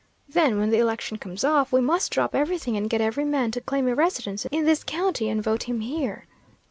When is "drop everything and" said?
2.11-2.89